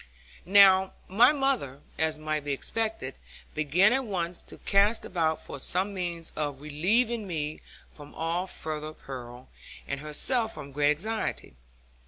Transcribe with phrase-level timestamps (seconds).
[0.47, 3.13] Now my mother, as might be expected,
[3.53, 8.93] began at once to cast about for some means of relieving me from all further
[8.93, 9.47] peril,
[9.87, 11.53] and herself from great anxiety.